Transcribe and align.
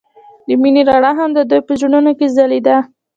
د 0.47 0.49
مینه 0.61 0.81
رڼا 0.89 1.11
هم 1.19 1.29
د 1.33 1.39
دوی 1.49 1.61
په 1.67 1.73
زړونو 1.79 2.11
کې 2.17 2.27
ځلېده. 2.35 2.77